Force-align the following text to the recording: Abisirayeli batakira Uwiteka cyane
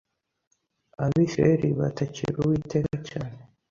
Abisirayeli 1.03 1.69
batakira 1.79 2.35
Uwiteka 2.41 2.95
cyane 3.09 3.37